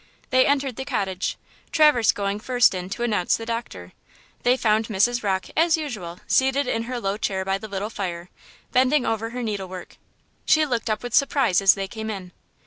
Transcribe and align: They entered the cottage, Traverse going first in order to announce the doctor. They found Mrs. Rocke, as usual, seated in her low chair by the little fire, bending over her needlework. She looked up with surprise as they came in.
They 0.31 0.47
entered 0.47 0.77
the 0.77 0.83
cottage, 0.83 1.37
Traverse 1.71 2.11
going 2.11 2.39
first 2.39 2.73
in 2.73 2.85
order 2.85 2.93
to 2.95 3.03
announce 3.03 3.37
the 3.37 3.45
doctor. 3.45 3.91
They 4.41 4.57
found 4.57 4.87
Mrs. 4.87 5.21
Rocke, 5.21 5.51
as 5.55 5.77
usual, 5.77 6.21
seated 6.25 6.65
in 6.65 6.85
her 6.85 6.99
low 6.99 7.17
chair 7.17 7.45
by 7.45 7.59
the 7.59 7.67
little 7.67 7.91
fire, 7.91 8.31
bending 8.71 9.05
over 9.05 9.29
her 9.29 9.43
needlework. 9.43 9.97
She 10.43 10.65
looked 10.65 10.89
up 10.89 11.03
with 11.03 11.13
surprise 11.13 11.61
as 11.61 11.75
they 11.75 11.87
came 11.87 12.09
in. 12.09 12.31